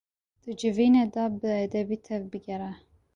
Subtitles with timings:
[0.43, 2.71] Di civînê de bi edebî tevbigere.